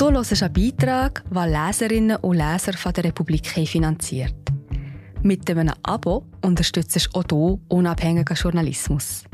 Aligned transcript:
Du 0.00 0.10
hörst 0.10 0.42
einen 0.42 0.52
Beitrag, 0.54 1.22
den 1.28 1.50
Leserinnen 1.50 2.16
und 2.16 2.38
Leser 2.38 2.72
von 2.72 2.90
der 2.94 3.04
Republik 3.04 3.46
finanziert. 3.46 4.34
Mit 5.22 5.50
einem 5.50 5.74
Abo 5.82 6.24
unterstützt 6.40 6.96
du 6.96 7.18
auch 7.18 7.24
du 7.24 7.60
unabhängigen 7.68 8.34
Journalismus. 8.34 9.24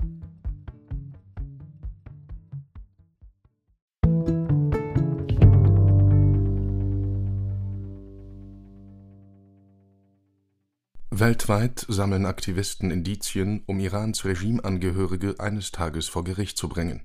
Weltweit 11.11 11.87
sammeln 11.89 12.27
Aktivisten 12.27 12.91
Indizien, 12.91 13.63
um 13.67 13.79
Irans 13.79 14.25
Regimeangehörige 14.25 15.37
eines 15.39 15.71
Tages 15.71 16.09
vor 16.09 16.25
Gericht 16.25 16.59
zu 16.59 16.69
bringen. 16.69 17.03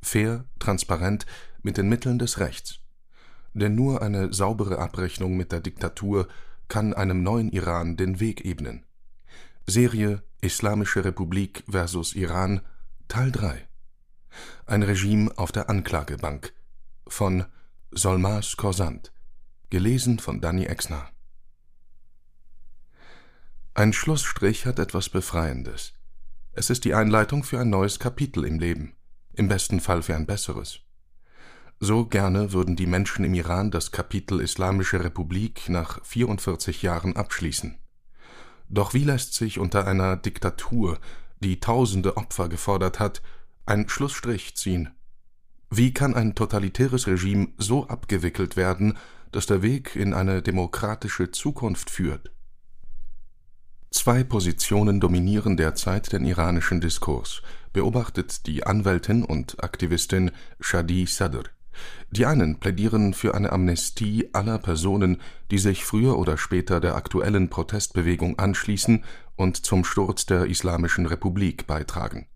Fair, 0.00 0.46
transparent, 0.58 1.26
mit 1.62 1.76
den 1.76 1.90
Mitteln 1.90 2.18
des 2.18 2.40
Rechts. 2.40 2.81
Denn 3.54 3.74
nur 3.74 4.02
eine 4.02 4.32
saubere 4.32 4.78
Abrechnung 4.78 5.36
mit 5.36 5.52
der 5.52 5.60
Diktatur 5.60 6.28
kann 6.68 6.94
einem 6.94 7.22
neuen 7.22 7.50
Iran 7.50 7.96
den 7.96 8.20
Weg 8.20 8.44
ebnen. 8.44 8.84
Serie 9.66 10.22
Islamische 10.40 11.04
Republik 11.04 11.64
versus 11.68 12.14
Iran 12.14 12.62
Teil 13.08 13.30
3 13.30 13.68
Ein 14.66 14.82
Regime 14.82 15.30
auf 15.36 15.52
der 15.52 15.68
Anklagebank 15.68 16.52
von 17.06 17.44
Solmas 17.90 18.56
Korsant 18.56 19.12
Gelesen 19.70 20.18
von 20.18 20.40
Danny 20.40 20.64
Exner 20.64 21.12
ein 23.74 23.94
Schlussstrich 23.94 24.66
hat 24.66 24.78
etwas 24.78 25.08
Befreiendes. 25.08 25.94
Es 26.52 26.68
ist 26.68 26.84
die 26.84 26.92
Einleitung 26.92 27.42
für 27.42 27.58
ein 27.58 27.70
neues 27.70 27.98
Kapitel 27.98 28.44
im 28.44 28.58
Leben, 28.58 28.92
im 29.32 29.48
besten 29.48 29.80
Fall 29.80 30.02
für 30.02 30.14
ein 30.14 30.26
besseres. 30.26 30.80
So 31.84 32.06
gerne 32.06 32.52
würden 32.52 32.76
die 32.76 32.86
Menschen 32.86 33.24
im 33.24 33.34
Iran 33.34 33.72
das 33.72 33.90
Kapitel 33.90 34.38
Islamische 34.38 35.02
Republik 35.02 35.68
nach 35.68 35.98
44 36.04 36.80
Jahren 36.82 37.16
abschließen. 37.16 37.76
Doch 38.68 38.94
wie 38.94 39.02
lässt 39.02 39.34
sich 39.34 39.58
unter 39.58 39.84
einer 39.88 40.16
Diktatur, 40.16 41.00
die 41.40 41.58
tausende 41.58 42.16
Opfer 42.16 42.48
gefordert 42.48 43.00
hat, 43.00 43.20
ein 43.66 43.88
Schlussstrich 43.88 44.54
ziehen? 44.54 44.90
Wie 45.70 45.92
kann 45.92 46.14
ein 46.14 46.36
totalitäres 46.36 47.08
Regime 47.08 47.48
so 47.58 47.88
abgewickelt 47.88 48.56
werden, 48.56 48.96
dass 49.32 49.46
der 49.46 49.62
Weg 49.62 49.96
in 49.96 50.14
eine 50.14 50.40
demokratische 50.40 51.32
Zukunft 51.32 51.90
führt? 51.90 52.30
Zwei 53.90 54.22
Positionen 54.22 55.00
dominieren 55.00 55.56
derzeit 55.56 56.12
den 56.12 56.26
iranischen 56.26 56.80
Diskurs, 56.80 57.42
beobachtet 57.72 58.46
die 58.46 58.64
Anwältin 58.64 59.24
und 59.24 59.64
Aktivistin 59.64 60.30
Shadi 60.60 61.06
Sadr. 61.06 61.42
Die 62.10 62.26
einen 62.26 62.60
plädieren 62.60 63.14
für 63.14 63.34
eine 63.34 63.52
Amnestie 63.52 64.30
aller 64.32 64.58
Personen, 64.58 65.20
die 65.50 65.58
sich 65.58 65.84
früher 65.84 66.18
oder 66.18 66.36
später 66.36 66.80
der 66.80 66.96
aktuellen 66.96 67.48
Protestbewegung 67.48 68.38
anschließen 68.38 69.04
und 69.36 69.64
zum 69.64 69.84
Sturz 69.84 70.26
der 70.26 70.46
Islamischen 70.46 71.06
Republik 71.06 71.66
beitragen. 71.66 72.26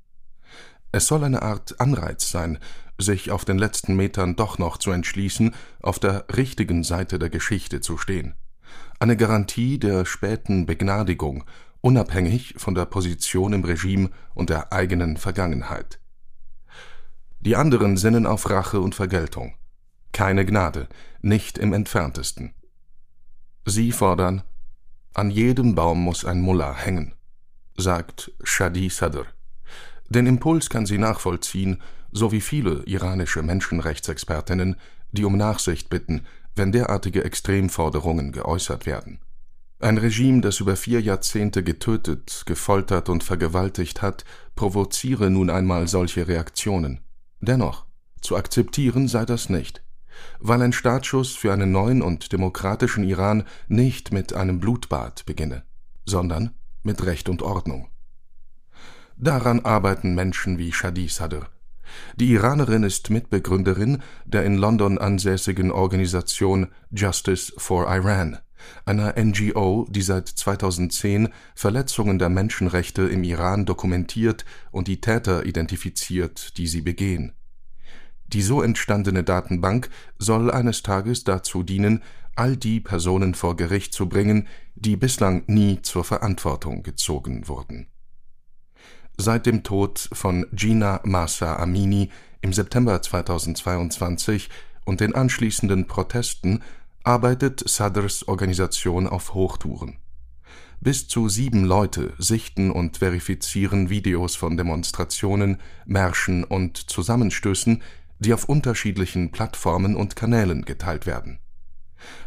Es 0.93 1.07
soll 1.07 1.25
eine 1.25 1.43
Art 1.43 1.81
Anreiz 1.81 2.31
sein, 2.31 2.59
sich 2.99 3.31
auf 3.31 3.45
den 3.45 3.59
letzten 3.59 3.97
Metern 3.97 4.37
doch 4.37 4.59
noch 4.59 4.79
zu 4.79 4.91
entschließen, 4.91 5.55
auf 5.83 5.99
der 5.99 6.25
richtigen 6.35 6.83
Seite 6.85 7.19
der 7.19 7.29
Geschichte 7.29 7.81
zu 7.81 7.99
stehen 7.99 8.35
eine 8.99 9.17
Garantie 9.17 9.79
der 9.79 10.05
späten 10.05 10.67
Begnadigung, 10.67 11.45
unabhängig 11.81 12.55
von 12.57 12.75
der 12.75 12.87
Position 12.87 13.53
im 13.53 13.65
Regime 13.65 14.11
und 14.35 14.51
der 14.51 14.73
eigenen 14.73 15.17
Vergangenheit. 15.17 16.01
Die 17.47 17.55
anderen 17.55 17.97
sinnen 17.97 18.27
auf 18.27 18.51
Rache 18.51 18.81
und 18.81 18.97
Vergeltung. 18.97 19.55
Keine 20.11 20.45
Gnade, 20.45 20.89
nicht 21.23 21.59
im 21.59 21.73
entferntesten. 21.73 22.55
Sie 23.65 23.93
fordern, 23.93 24.43
an 25.15 25.31
jedem 25.31 25.77
Baum 25.77 26.03
muss 26.03 26.25
ein 26.25 26.41
Mullah 26.41 26.75
hängen, 26.75 27.15
sagt 27.77 28.33
Shadi 28.43 28.91
Sadr. 28.91 29.27
Den 30.09 30.27
Impuls 30.27 30.69
kann 30.71 30.87
sie 30.87 30.99
nachvollziehen, 30.99 31.81
so 32.11 32.33
wie 32.33 32.41
viele 32.41 32.83
iranische 32.83 33.45
Menschenrechtsexpertinnen, 33.45 34.75
die 35.13 35.25
um 35.25 35.37
Nachsicht 35.37 35.89
bitten, 35.89 36.27
wenn 36.57 36.73
derartige 36.73 37.23
Extremforderungen 37.23 38.33
geäußert 38.33 38.87
werden. 38.87 39.21
Ein 39.79 39.99
Regime, 39.99 40.41
das 40.41 40.59
über 40.59 40.75
vier 40.75 41.01
Jahrzehnte 41.01 41.63
getötet, 41.63 42.43
gefoltert 42.45 43.09
und 43.09 43.23
vergewaltigt 43.23 44.03
hat, 44.03 44.25
provoziere 44.57 45.31
nun 45.31 45.49
einmal 45.49 45.87
solche 45.87 46.27
Reaktionen. 46.27 47.06
Dennoch, 47.41 47.87
zu 48.21 48.37
akzeptieren 48.37 49.09
sei 49.09 49.25
das 49.25 49.49
nicht, 49.49 49.83
weil 50.41 50.63
ein 50.63 50.73
Startschuss 50.73 51.35
für 51.35 51.53
einen 51.53 51.73
neuen 51.73 52.03
und 52.03 52.33
demokratischen 52.33 53.05
Iran 53.05 53.45
nicht 53.69 54.13
mit 54.13 54.33
einem 54.33 54.61
Blutbad 54.61 55.27
beginne, 55.27 55.65
sondern 56.05 56.55
mit 56.83 57.05
Recht 57.05 57.29
und 57.29 57.43
Ordnung. 57.43 57.89
Daran 59.17 59.61
arbeiten 59.61 60.15
Menschen 60.15 60.59
wie 60.59 60.73
Shadi 60.73 61.09
Sadr, 61.09 61.49
die 62.17 62.33
Iranerin 62.33 62.83
ist 62.83 63.11
Mitbegründerin 63.11 64.03
der 64.25 64.45
in 64.45 64.57
London 64.57 64.99
ansässigen 64.99 65.71
Organisation 65.71 66.69
Justice 66.91 67.53
for 67.57 67.87
Iran, 67.89 68.39
einer 68.85 69.15
NGO, 69.19 69.87
die 69.89 70.03
seit 70.03 70.29
2010 70.29 71.29
Verletzungen 71.55 72.19
der 72.19 72.29
Menschenrechte 72.29 73.03
im 73.03 73.25
Iran 73.25 73.67
dokumentiert 73.67 74.45
und 74.71 74.89
die 74.89 75.01
Täter 75.01 75.47
identifiziert, 75.47 76.57
die 76.59 76.67
sie 76.67 76.83
begehen. 76.83 77.33
Die 78.29 78.43
so 78.43 78.63
entstandene 78.63 79.23
Datenbank 79.23 79.89
soll 80.19 80.51
eines 80.51 80.83
Tages 80.83 81.25
dazu 81.25 81.63
dienen, 81.63 82.03
all 82.35 82.57
die 82.57 82.81
Personen 82.81 83.35
vor 83.35 83.57
Gericht 83.57 83.95
zu 83.95 84.09
bringen, 84.09 84.49
die 84.75 84.97
bislang 84.97 85.45
nie 85.47 85.81
zur 85.83 86.05
Verantwortung 86.05 86.83
gezogen 86.83 87.49
wurden 87.49 87.87
Seit 89.19 89.47
dem 89.47 89.63
Tod 89.63 90.11
von 90.13 90.47
Gina 90.53 91.01
Masa 91.05 91.57
Amini 91.57 92.11
im 92.43 92.53
September 92.53 93.01
2022 93.01 94.51
und 94.85 95.01
den 95.01 95.15
anschließenden 95.15 95.87
Protesten 95.87 96.63
arbeitet 97.07 97.67
Sadrs 97.69 98.29
Organisation 98.29 99.07
auf 99.07 99.35
Hochtouren. 99.35 99.99
Bis 100.81 101.09
zu 101.09 101.29
sieben 101.29 101.65
Leute 101.65 102.13
sichten 102.19 102.71
und 102.71 102.99
verifizieren 102.99 103.89
Videos 103.89 104.37
von 104.37 104.57
Demonstrationen, 104.57 105.59
Märschen 105.87 106.45
und 106.45 106.77
Zusammenstößen, 106.91 107.83
die 108.19 108.35
auf 108.35 108.45
unterschiedlichen 108.45 109.31
Plattformen 109.33 109.97
und 109.97 110.17
Kanälen 110.17 110.65
geteilt 110.65 111.07
werden. 111.07 111.39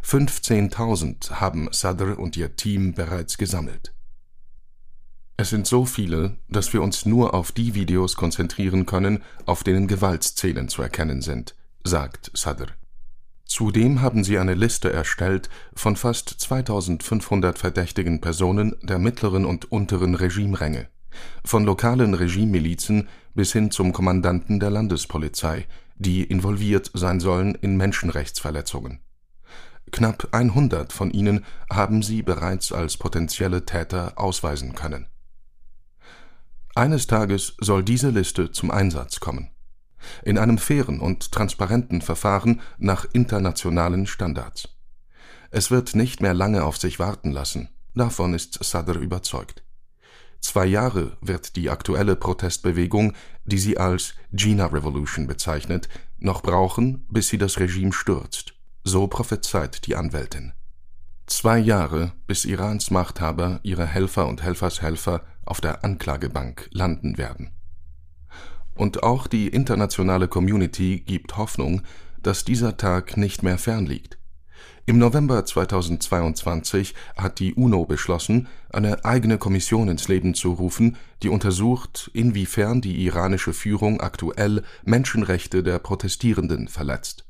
15.000 0.04 1.34
haben 1.34 1.70
Sadr 1.72 2.18
und 2.18 2.36
ihr 2.38 2.56
Team 2.56 2.94
bereits 2.94 3.38
gesammelt 3.38 3.94
es 5.40 5.52
sind 5.52 5.68
so 5.68 5.86
viele, 5.86 6.36
dass 6.50 6.74
wir 6.74 6.82
uns 6.82 7.06
nur 7.06 7.34
auf 7.34 7.54
die 7.54 7.74
Videos 7.74 8.18
konzentrieren 8.18 8.86
können, 8.86 9.24
auf 9.46 9.64
denen 9.64 9.88
Gewaltszenen 9.88 10.68
zu 10.68 10.82
erkennen 10.82 11.22
sind, 11.22 11.56
sagt 11.86 12.30
Sadr. 12.34 12.68
Zudem 13.50 14.02
haben 14.02 14.24
sie 14.24 14.40
eine 14.40 14.54
Liste 14.54 14.94
erstellt 14.94 15.50
von 15.74 15.98
fast 15.98 16.30
2500 16.30 17.60
verdächtigen 17.60 18.22
Personen 18.22 18.76
der 18.82 19.00
mittleren 19.00 19.44
und 19.44 19.70
unteren 19.72 20.16
Regimeränge, 20.16 20.88
von 21.44 21.66
lokalen 21.66 22.14
Regimemilizen 22.14 23.10
bis 23.36 23.52
hin 23.52 23.72
zum 23.72 23.92
Kommandanten 23.92 24.62
der 24.62 24.70
Landespolizei, 24.70 25.68
die 25.98 26.24
involviert 26.24 26.92
sein 26.94 27.20
sollen 27.20 27.56
in 27.56 27.76
Menschenrechtsverletzungen. 27.76 29.00
Knapp 29.92 30.30
100 30.32 30.94
von 30.94 31.12
ihnen 31.12 31.44
haben 31.70 32.04
sie 32.04 32.22
bereits 32.22 32.72
als 32.72 32.96
potenzielle 32.96 33.66
Täter 33.66 34.14
ausweisen 34.16 34.76
können 34.76 35.08
eines 36.80 37.08
Tages 37.08 37.56
soll 37.60 37.84
diese 37.84 38.10
Liste 38.10 38.52
zum 38.52 38.72
Einsatz 38.72 39.20
kommen. 39.20 39.50
In 40.24 40.38
einem 40.38 40.58
fairen 40.58 41.00
und 41.00 41.32
transparenten 41.32 42.02
Verfahren 42.02 42.62
nach 42.78 43.06
internationalen 43.14 44.08
Standards. 44.08 44.70
Es 45.52 45.72
wird 45.72 45.96
nicht 45.96 46.22
mehr 46.22 46.34
lange 46.34 46.64
auf 46.64 46.78
sich 46.78 47.00
warten 47.00 47.32
lassen, 47.32 47.70
davon 47.96 48.34
ist 48.34 48.64
Sadr 48.64 49.00
überzeugt. 49.00 49.64
Zwei 50.42 50.66
Jahre 50.66 51.18
wird 51.22 51.56
die 51.56 51.70
aktuelle 51.70 52.16
Protestbewegung, 52.16 53.14
die 53.46 53.58
sie 53.58 53.78
als 53.78 54.14
Gina 54.32 54.68
Revolution 54.68 55.28
bezeichnet, 55.28 55.90
noch 56.18 56.42
brauchen, 56.42 57.06
bis 57.10 57.28
sie 57.28 57.38
das 57.38 57.60
Regime 57.60 57.94
stürzt, 57.94 58.54
so 58.84 59.08
prophezeit 59.08 59.86
die 59.86 59.96
Anwältin. 59.96 60.54
Zwei 61.26 61.60
Jahre, 61.60 62.14
bis 62.26 62.46
Irans 62.46 62.90
Machthaber 62.90 63.60
ihre 63.64 63.86
Helfer 63.86 64.28
und 64.28 64.42
Helfershelfer 64.42 65.24
auf 65.46 65.62
der 65.62 65.84
Anklagebank 65.84 66.70
landen 66.72 67.18
werden. 67.18 67.52
Und 68.80 69.04
auch 69.04 69.28
die 69.28 69.50
internationale 69.50 70.30
Community 70.30 71.04
gibt 71.06 71.36
Hoffnung, 71.36 71.82
dass 72.24 72.46
dieser 72.46 72.78
Tag 72.78 73.18
nicht 73.18 73.44
mehr 73.44 73.58
fern 73.58 73.86
liegt. 73.86 74.18
Im 74.86 74.98
November 74.98 75.44
2022 75.44 76.96
hat 77.18 77.40
die 77.40 77.54
UNO 77.56 77.84
beschlossen, 77.84 78.48
eine 78.70 79.04
eigene 79.04 79.38
Kommission 79.38 79.90
ins 79.90 80.08
Leben 80.08 80.34
zu 80.34 80.54
rufen, 80.54 80.96
die 81.24 81.28
untersucht, 81.28 82.10
inwiefern 82.14 82.80
die 82.80 83.04
iranische 83.04 83.52
Führung 83.52 84.00
aktuell 84.00 84.64
Menschenrechte 84.86 85.62
der 85.62 85.80
Protestierenden 85.80 86.70
verletzt. 86.70 87.26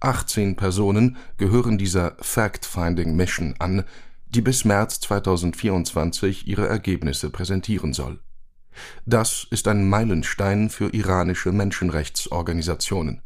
18 0.00 0.56
Personen 0.56 1.16
gehören 1.38 1.78
dieser 1.78 2.16
Fact-Finding 2.20 3.16
Mission 3.16 3.54
an, 3.60 3.84
die 4.26 4.42
bis 4.42 4.66
März 4.66 5.00
2024 5.00 6.46
ihre 6.46 6.68
Ergebnisse 6.68 7.30
präsentieren 7.30 7.94
soll. 7.94 8.20
Das 9.04 9.46
ist 9.50 9.68
ein 9.68 9.88
Meilenstein 9.88 10.70
für 10.70 10.92
iranische 10.92 11.52
Menschenrechtsorganisationen. 11.52 13.22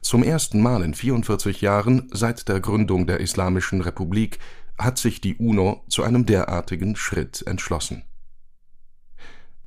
Zum 0.00 0.22
ersten 0.22 0.60
Mal 0.60 0.82
in 0.82 0.94
44 0.94 1.60
Jahren 1.60 2.08
seit 2.12 2.48
der 2.48 2.60
Gründung 2.60 3.06
der 3.06 3.20
Islamischen 3.20 3.80
Republik 3.80 4.38
hat 4.78 4.98
sich 4.98 5.20
die 5.20 5.36
UNO 5.36 5.84
zu 5.88 6.02
einem 6.02 6.26
derartigen 6.26 6.96
Schritt 6.96 7.46
entschlossen. 7.46 8.02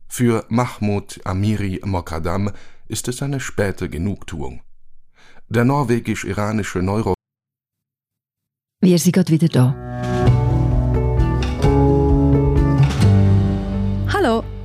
Für 0.08 0.46
Mahmoud 0.50 1.22
Amiri 1.24 1.82
Mokadam 1.84 2.52
ist 2.88 3.08
es 3.08 3.22
eine 3.22 3.40
späte 3.40 3.90
Genugtuung. 3.90 4.62
Der 5.48 5.64
norwegisch-iranische 5.64 6.80
Neuro 6.80 7.14
Wir 8.82 9.00
sind 9.00 9.14
gerade 9.14 9.32
wieder 9.32 9.48
da. 9.48 10.35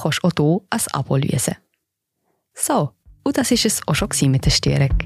kannst 0.00 0.22
du 0.22 0.28
auch 0.28 0.32
hier 0.36 0.68
ein 0.70 0.80
Abo 0.92 1.16
lösen. 1.16 1.56
So, 2.54 2.92
und 3.24 3.36
das 3.36 3.50
war 3.50 3.64
es 3.64 3.80
auch 3.86 3.94
schon 3.94 4.30
mit 4.30 4.44
der 4.44 4.50
Störung. 4.50 4.96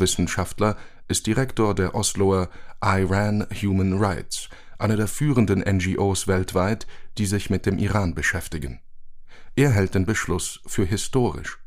Wissenschaftler 0.00 0.76
ist 1.08 1.26
Direktor 1.26 1.74
der 1.74 1.94
Osloer 1.94 2.48
Iran 2.82 3.46
Human 3.62 3.98
Rights, 3.98 4.48
einer 4.78 4.96
der 4.96 5.08
führenden 5.08 5.60
NGOs 5.60 6.28
weltweit, 6.28 6.86
die 7.16 7.26
sich 7.26 7.50
mit 7.50 7.66
dem 7.66 7.78
Iran 7.78 8.14
beschäftigen. 8.14 8.80
Er 9.56 9.70
hält 9.72 9.94
den 9.94 10.06
Beschluss 10.06 10.60
für 10.66 10.84
historisch. 10.84 11.58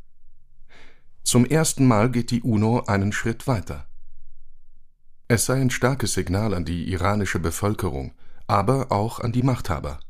Zum 1.23 1.45
ersten 1.45 1.87
Mal 1.87 2.09
geht 2.09 2.31
die 2.31 2.41
UNO 2.41 2.83
einen 2.87 3.11
Schritt 3.11 3.47
weiter. 3.47 3.90
Es 5.33 5.45
sei 5.45 5.61
ein 5.61 5.69
starkes 5.69 6.13
Signal 6.13 6.53
an 6.53 6.65
die 6.65 6.91
iranische 6.91 7.39
Bevölkerung, 7.39 8.11
aber 8.47 8.91
auch 8.91 9.21
an 9.21 9.31
die 9.31 9.43
Machthaber. 9.43 10.01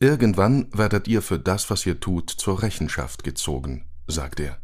Irgendwann 0.00 0.66
werdet 0.72 1.06
ihr 1.06 1.22
für 1.22 1.38
das, 1.38 1.70
was 1.70 1.86
ihr 1.86 2.00
tut, 2.00 2.28
zur 2.28 2.62
Rechenschaft 2.62 3.22
gezogen, 3.22 3.84
sagt 4.08 4.40
er. 4.40 4.58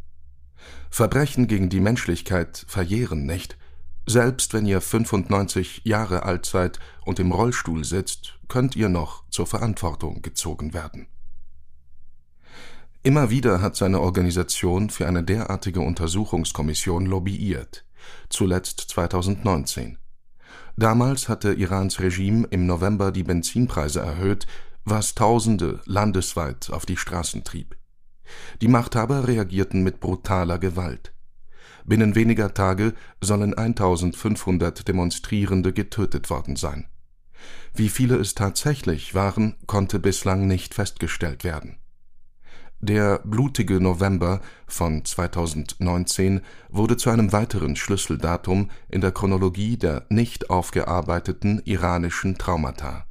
Verbrechen 0.91 1.47
gegen 1.47 1.69
die 1.69 1.79
Menschlichkeit 1.79 2.65
verjähren 2.67 3.27
nicht. 3.27 3.57
Selbst 4.07 4.55
wenn 4.55 4.67
ihr 4.67 4.81
95 4.81 5.83
Jahre 5.85 6.25
alt 6.25 6.45
seid 6.45 6.81
und 7.05 7.21
im 7.21 7.31
Rollstuhl 7.31 7.85
sitzt, 7.85 8.41
könnt 8.49 8.75
ihr 8.75 8.89
noch 8.89 9.23
zur 9.31 9.47
Verantwortung 9.47 10.21
gezogen 10.21 10.75
werden. 10.75 11.07
Immer 13.05 13.31
wieder 13.31 13.63
hat 13.63 13.77
seine 13.77 14.01
Organisation 14.01 14.91
für 14.91 15.07
eine 15.07 15.23
derartige 15.23 15.81
Untersuchungskommission 15.81 17.07
lobbyiert, 17.07 17.85
zuletzt 18.29 18.81
2019. 18.81 19.99
Damals 20.77 21.29
hatte 21.29 21.55
Irans 21.55 22.01
Regime 22.01 22.47
im 22.51 22.67
November 22.67 23.11
die 23.11 23.25
Benzinpreise 23.25 24.01
erhöht, 24.01 24.47
was 24.85 25.15
Tausende 25.15 25.81
landesweit 25.85 26.71
auf 26.71 26.87
die 26.87 26.97
Straßen 26.97 27.45
trieb. 27.45 27.77
Die 28.61 28.69
Machthaber 28.69 29.27
reagierten 29.27 29.83
mit 29.83 30.01
brutaler 30.01 30.59
Gewalt. 30.59 31.13
Binnen 31.85 32.15
weniger 32.15 32.53
Tage 32.53 32.93
sollen 33.21 33.55
1500 33.55 34.87
Demonstrierende 34.87 35.73
getötet 35.73 36.29
worden 36.29 36.57
sein. 36.57 36.87
Wie 37.75 37.89
viele 37.89 38.17
es 38.17 38.35
tatsächlich 38.35 39.15
waren, 39.15 39.57
konnte 39.67 39.99
bislang 39.99 40.47
nicht 40.47 40.75
festgestellt 40.75 41.45
werden. 41.45 41.78
Der 42.81 43.19
blutige 43.25 43.81
November 43.81 44.41
von 44.67 45.05
2019 45.05 46.43
wurde 46.69 46.97
zu 46.97 47.11
einem 47.11 47.33
weiteren 47.33 47.75
Schlüsseldatum 47.75 48.71
in 48.89 49.01
der 49.01 49.13
Chronologie 49.13 49.77
der 49.77 50.07
nicht 50.11 50.49
aufgearbeiteten 50.51 51.61
iranischen 51.65 52.39
Traumata 52.39 53.09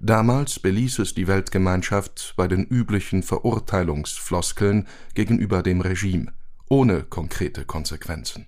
Damals 0.00 0.58
beließ 0.58 0.98
es 0.98 1.14
die 1.14 1.26
Weltgemeinschaft 1.26 2.34
bei 2.36 2.48
den 2.48 2.64
üblichen 2.64 3.22
Verurteilungsfloskeln 3.22 4.86
gegenüber 5.14 5.62
dem 5.62 5.80
Regime, 5.80 6.32
ohne 6.68 7.04
konkrete 7.04 7.64
Konsequenzen. 7.64 8.46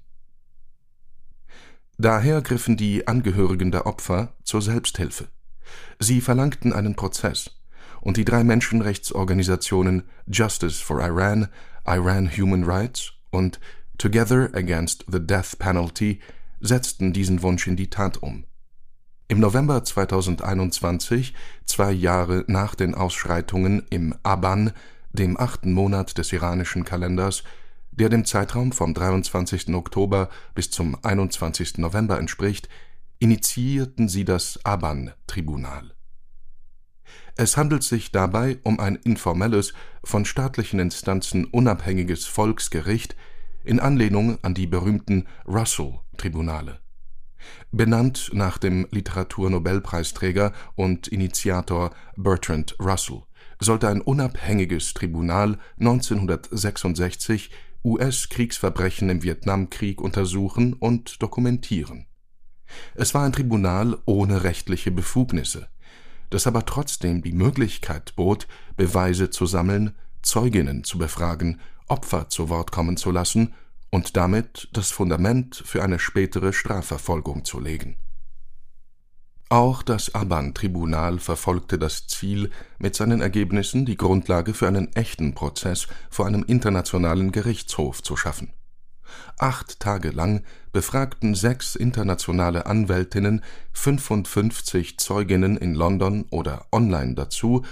Daher 1.98 2.42
griffen 2.42 2.76
die 2.76 3.08
Angehörigen 3.08 3.70
der 3.70 3.86
Opfer 3.86 4.34
zur 4.44 4.60
Selbsthilfe. 4.60 5.28
Sie 5.98 6.20
verlangten 6.20 6.74
einen 6.74 6.94
Prozess, 6.94 7.55
und 8.06 8.16
die 8.16 8.24
drei 8.24 8.44
Menschenrechtsorganisationen 8.44 10.04
Justice 10.28 10.80
for 10.80 11.00
Iran, 11.00 11.48
Iran 11.84 12.30
Human 12.30 12.62
Rights 12.62 13.12
und 13.30 13.58
Together 13.98 14.48
Against 14.54 15.04
the 15.10 15.18
Death 15.18 15.58
Penalty 15.58 16.20
setzten 16.60 17.12
diesen 17.12 17.42
Wunsch 17.42 17.66
in 17.66 17.74
die 17.74 17.90
Tat 17.90 18.22
um 18.22 18.44
im 19.28 19.40
November 19.40 19.82
2021, 19.82 21.34
zwei 21.64 21.90
Jahre 21.90 22.44
nach 22.46 22.76
den 22.76 22.94
Ausschreitungen 22.94 23.82
im 23.90 24.14
Aban, 24.22 24.70
dem 25.12 25.36
achten 25.36 25.72
Monat 25.72 26.16
des 26.16 26.32
iranischen 26.32 26.84
Kalenders, 26.84 27.42
der 27.90 28.08
dem 28.08 28.24
Zeitraum 28.24 28.70
vom 28.70 28.94
23. 28.94 29.74
Oktober 29.74 30.28
bis 30.54 30.70
zum 30.70 30.96
21. 31.02 31.78
November 31.78 32.20
entspricht, 32.20 32.68
initiierten 33.18 34.08
sie 34.08 34.24
das 34.24 34.60
Aban-Tribunal. 34.64 35.95
Es 37.36 37.56
handelt 37.56 37.82
sich 37.82 38.12
dabei 38.12 38.58
um 38.62 38.80
ein 38.80 38.96
informelles, 38.96 39.74
von 40.02 40.24
staatlichen 40.24 40.80
Instanzen 40.80 41.44
unabhängiges 41.44 42.24
Volksgericht 42.26 43.14
in 43.64 43.80
Anlehnung 43.80 44.38
an 44.42 44.54
die 44.54 44.66
berühmten 44.66 45.26
Russell-Tribunale 45.46 46.80
benannt 47.70 48.30
nach 48.32 48.58
dem 48.58 48.86
Literaturnobelpreisträger 48.90 50.52
und 50.74 51.08
Initiator 51.08 51.90
Bertrand 52.16 52.76
Russell, 52.80 53.22
sollte 53.60 53.88
ein 53.88 54.00
unabhängiges 54.00 54.94
Tribunal 54.94 55.58
1966 55.78 57.50
US-Kriegsverbrechen 57.84 59.08
im 59.10 59.22
Vietnamkrieg 59.22 60.00
untersuchen 60.00 60.72
und 60.72 61.22
dokumentieren. 61.22 62.06
Es 62.94 63.14
war 63.14 63.24
ein 63.24 63.32
Tribunal 63.32 63.98
ohne 64.06 64.42
rechtliche 64.42 64.90
Befugnisse, 64.90 65.68
das 66.30 66.46
aber 66.46 66.66
trotzdem 66.66 67.22
die 67.22 67.32
Möglichkeit 67.32 68.14
bot, 68.16 68.46
Beweise 68.76 69.30
zu 69.30 69.46
sammeln, 69.46 69.94
Zeuginnen 70.22 70.84
zu 70.84 70.98
befragen, 70.98 71.60
Opfer 71.88 72.28
zu 72.28 72.48
Wort 72.48 72.72
kommen 72.72 72.96
zu 72.96 73.10
lassen 73.10 73.54
und 73.90 74.16
damit 74.16 74.68
das 74.72 74.90
Fundament 74.90 75.62
für 75.64 75.82
eine 75.82 75.98
spätere 75.98 76.52
Strafverfolgung 76.52 77.44
zu 77.44 77.60
legen. 77.60 77.96
Auch 79.48 79.84
das 79.84 80.12
Aban-Tribunal 80.12 81.20
verfolgte 81.20 81.78
das 81.78 82.08
Ziel, 82.08 82.50
mit 82.78 82.96
seinen 82.96 83.20
Ergebnissen 83.20 83.86
die 83.86 83.96
Grundlage 83.96 84.54
für 84.54 84.66
einen 84.66 84.92
echten 84.94 85.34
Prozess 85.34 85.86
vor 86.10 86.26
einem 86.26 86.42
internationalen 86.42 87.30
Gerichtshof 87.30 88.02
zu 88.02 88.16
schaffen. 88.16 88.52
Acht 89.38 89.80
Tage 89.80 90.10
lang 90.10 90.42
befragten 90.72 91.34
sechs 91.34 91.76
internationale 91.76 92.66
Anwältinnen 92.66 93.42
55 93.72 94.98
Zeuginnen 94.98 95.56
in 95.56 95.74
London 95.74 96.26
oder 96.30 96.66
online 96.72 97.14
dazu, 97.14 97.64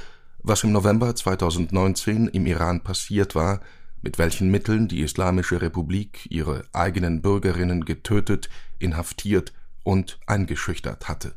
was 0.42 0.64
im 0.64 0.72
November 0.72 1.14
2019 1.14 2.28
im 2.28 2.46
Iran 2.46 2.82
passiert 2.82 3.34
war 3.34 3.60
mit 4.04 4.18
welchen 4.18 4.50
Mitteln 4.50 4.86
die 4.86 5.00
Islamische 5.00 5.62
Republik 5.62 6.26
ihre 6.30 6.64
eigenen 6.74 7.22
Bürgerinnen 7.22 7.86
getötet, 7.86 8.50
inhaftiert 8.78 9.54
und 9.82 10.20
eingeschüchtert 10.26 11.08
hatte. 11.08 11.34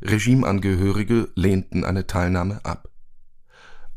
Regimeangehörige 0.00 1.28
lehnten 1.34 1.84
eine 1.84 2.06
Teilnahme 2.06 2.64
ab. 2.64 2.88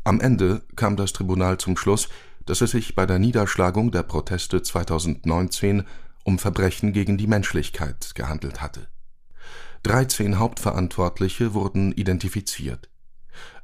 Am 0.04 0.20
Ende 0.20 0.60
kam 0.76 0.96
das 0.96 1.14
Tribunal 1.14 1.56
zum 1.56 1.78
Schluss, 1.78 2.10
dass 2.46 2.60
es 2.60 2.72
sich 2.72 2.94
bei 2.94 3.06
der 3.06 3.18
Niederschlagung 3.18 3.90
der 3.90 4.02
Proteste 4.02 4.62
2019 4.62 5.84
um 6.24 6.38
Verbrechen 6.38 6.92
gegen 6.92 7.18
die 7.18 7.26
Menschlichkeit 7.26 8.14
gehandelt 8.14 8.60
hatte. 8.60 8.88
13 9.84 10.38
Hauptverantwortliche 10.38 11.52
wurden 11.52 11.92
identifiziert, 11.92 12.88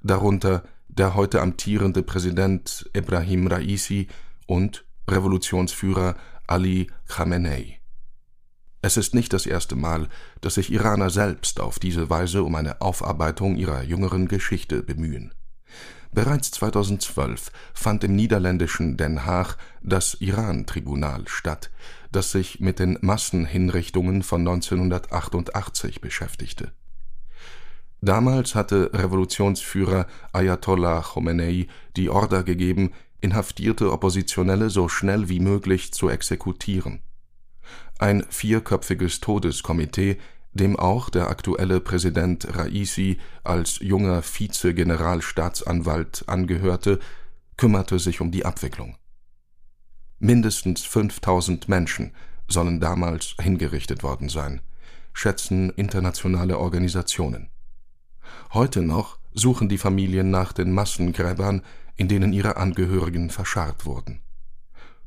darunter 0.03 0.65
der 0.89 1.15
heute 1.15 1.41
amtierende 1.41 2.03
Präsident 2.03 2.91
Ebrahim 2.93 3.47
Raisi 3.47 4.09
und 4.47 4.85
Revolutionsführer 5.09 6.17
Ali 6.47 6.91
Khamenei. 7.07 7.81
Es 8.83 8.97
ist 8.97 9.15
nicht 9.15 9.33
das 9.33 9.47
erste 9.47 9.77
Mal, 9.77 10.09
dass 10.41 10.55
sich 10.55 10.73
Iraner 10.73 11.11
selbst 11.11 11.61
auf 11.61 11.79
diese 11.79 12.09
Weise 12.11 12.43
um 12.43 12.55
eine 12.55 12.81
Aufarbeitung 12.81 13.57
ihrer 13.57 13.83
jüngeren 13.83 14.27
Geschichte 14.27 14.83
bemühen. 14.83 15.35
Bereits 16.13 16.51
2012 16.53 17.53
fand 17.73 18.05
im 18.05 18.17
niederländischen 18.17 18.97
Den 18.97 19.25
Haag 19.25 19.57
das 19.83 20.15
Iran-Tribunal 20.15 21.29
statt, 21.29 21.71
das 22.11 22.33
sich 22.33 22.61
mit 22.61 22.79
den 22.79 22.99
Massenhinrichtungen 23.01 24.23
von 24.23 24.41
1988 24.41 26.01
beschäftigte. 26.01 26.73
Damals 28.01 28.55
hatte 28.55 28.91
Revolutionsführer 28.93 30.07
Ayatollah 30.33 31.03
Khomeini 31.03 31.69
die 31.97 32.11
Order 32.11 32.43
gegeben, 32.43 32.93
inhaftierte 33.21 33.93
Oppositionelle 33.93 34.71
so 34.71 34.89
schnell 34.89 35.29
wie 35.29 35.41
möglich 35.41 35.93
zu 35.93 36.09
exekutieren 36.09 37.03
ein 38.01 38.25
vierköpfiges 38.29 39.21
Todeskomitee, 39.21 40.17
dem 40.53 40.77
auch 40.77 41.11
der 41.11 41.29
aktuelle 41.29 41.81
Präsident 41.81 42.57
Raisi 42.57 43.19
als 43.45 43.79
junger 43.81 44.23
Vize-Generalstaatsanwalt 44.23 46.25
angehörte, 46.27 46.99
kümmerte 47.57 47.99
sich 47.99 48.21
um 48.21 48.31
die 48.31 48.45
Abwicklung. 48.45 48.97
Mindestens 50.19 50.85
5000 50.85 51.69
Menschen 51.69 52.13
sollen 52.49 52.81
damals 52.81 53.37
hingerichtet 53.41 54.03
worden 54.03 54.29
sein, 54.29 54.61
schätzen 55.13 55.71
internationale 55.71 56.59
Organisationen. 56.59 57.49
Heute 58.53 58.83
noch 58.83 59.19
suchen 59.33 59.69
die 59.69 59.79
Familien 59.79 60.31
nach 60.31 60.53
den 60.53 60.73
Massengräbern, 60.73 61.63
in 61.97 62.09
denen 62.09 62.33
ihre 62.33 62.57
Angehörigen 62.57 63.31
verscharrt 63.31 63.87
wurden. 63.87 64.21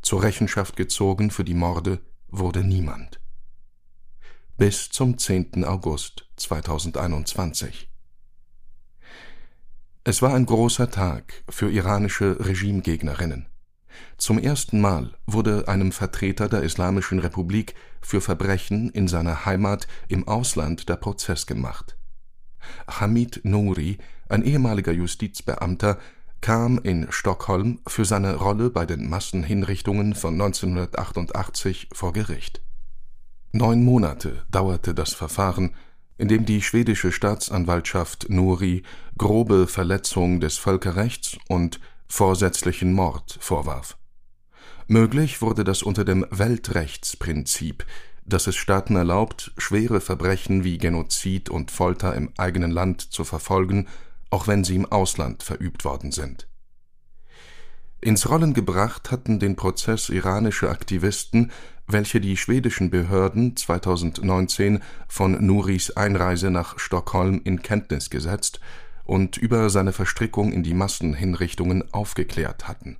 Zur 0.02 0.24
Rechenschaft 0.24 0.76
gezogen 0.76 1.32
für 1.32 1.44
die 1.44 1.54
Morde 1.54 2.00
wurde 2.28 2.64
niemand. 2.64 3.23
Bis 4.56 4.92
zum 4.92 5.18
10. 5.18 5.66
August 5.66 6.28
2021. 6.36 7.90
Es 10.04 10.22
war 10.22 10.36
ein 10.36 10.46
großer 10.46 10.92
Tag 10.92 11.44
für 11.50 11.72
iranische 11.72 12.38
Regimegegnerinnen. 12.40 13.48
Zum 14.18 14.38
ersten 14.38 14.80
Mal 14.80 15.16
wurde 15.26 15.68
einem 15.68 15.92
Vertreter 15.92 16.50
der 16.50 16.62
Islamischen 16.62 17.18
Republik 17.18 17.74
für 18.00 18.22
Verbrechen 18.22 18.92
in 18.92 19.08
seiner 19.08 19.48
Heimat 19.48 19.88
im 20.08 20.28
Ausland 20.28 20.88
der 20.88 20.98
Prozess 20.98 21.48
gemacht. 21.48 21.98
Hamid 22.88 23.42
Nouri, 23.44 23.98
ein 24.30 24.44
ehemaliger 24.44 24.92
Justizbeamter, 24.92 25.98
kam 26.42 26.78
in 26.78 27.12
Stockholm 27.12 27.80
für 27.88 28.06
seine 28.06 28.36
Rolle 28.36 28.70
bei 28.70 28.86
den 28.86 29.10
Massenhinrichtungen 29.10 30.14
von 30.14 30.34
1988 30.36 31.90
vor 31.92 32.14
Gericht. 32.14 32.62
Neun 33.54 33.86
Monate 33.86 34.44
dauerte 34.52 34.94
das 34.94 35.14
Verfahren, 35.14 35.74
in 36.18 36.28
dem 36.28 36.46
die 36.46 36.62
schwedische 36.62 37.12
Staatsanwaltschaft 37.12 38.30
Nuri 38.30 38.84
grobe 39.18 39.68
Verletzung 39.68 40.40
des 40.40 40.58
Völkerrechts 40.58 41.38
und 41.48 41.80
vorsätzlichen 42.08 42.94
Mord 42.94 43.38
vorwarf. 43.40 43.98
Möglich 44.88 45.42
wurde 45.42 45.64
das 45.64 45.82
unter 45.82 46.04
dem 46.04 46.26
Weltrechtsprinzip, 46.30 47.86
das 48.26 48.48
es 48.48 48.56
Staaten 48.56 48.96
erlaubt, 48.96 49.54
schwere 49.58 50.02
Verbrechen 50.02 50.66
wie 50.66 50.78
Genozid 50.78 51.50
und 51.50 51.72
Folter 51.72 52.16
im 52.16 52.32
eigenen 52.38 52.72
Land 52.72 53.02
zu 53.02 53.24
verfolgen 53.24 53.88
auch 54.34 54.48
wenn 54.48 54.64
sie 54.64 54.76
im 54.76 54.92
Ausland 54.92 55.44
verübt 55.44 55.86
worden 55.86 56.12
sind. 56.12 56.48
Ins 58.02 58.28
Rollen 58.28 58.56
gebracht 58.56 59.12
hatten 59.12 59.38
den 59.38 59.56
Prozess 59.56 60.10
iranische 60.10 60.72
Aktivisten, 60.72 61.52
welche 61.88 62.22
die 62.22 62.38
schwedischen 62.38 62.90
Behörden 62.90 63.56
2019 63.56 64.82
von 65.08 65.46
Nuris 65.46 65.92
Einreise 65.92 66.50
nach 66.50 66.80
Stockholm 66.80 67.42
in 67.44 67.62
Kenntnis 67.62 68.10
gesetzt 68.10 68.60
und 69.04 69.38
über 69.38 69.70
seine 69.70 69.92
Verstrickung 69.92 70.54
in 70.54 70.64
die 70.64 70.74
Massenhinrichtungen 70.74 71.94
aufgeklärt 71.94 72.68
hatten. 72.68 72.98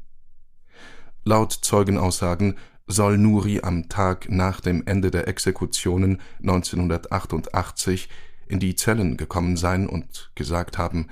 Laut 1.24 1.54
Zeugenaussagen 1.54 2.56
soll 2.86 3.18
Nuri 3.18 3.62
am 3.64 3.88
Tag 3.88 4.30
nach 4.30 4.60
dem 4.60 4.84
Ende 4.86 5.10
der 5.10 5.28
Exekutionen 5.28 6.20
1988 6.42 8.10
in 8.48 8.60
die 8.60 8.76
Zellen 8.76 9.16
gekommen 9.16 9.56
sein 9.56 9.88
und 9.88 10.32
gesagt 10.36 10.78
haben, 10.78 11.08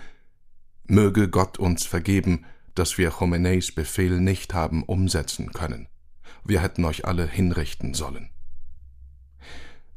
möge 0.85 1.29
Gott 1.29 1.57
uns 1.57 1.85
vergeben, 1.85 2.45
dass 2.75 2.97
wir 2.97 3.09
Khomeineis 3.09 3.71
Befehl 3.71 4.19
nicht 4.19 4.53
haben 4.53 4.83
umsetzen 4.83 5.53
können. 5.53 5.87
Wir 6.43 6.61
hätten 6.61 6.85
euch 6.85 7.05
alle 7.05 7.27
hinrichten 7.27 7.93
sollen. 7.93 8.29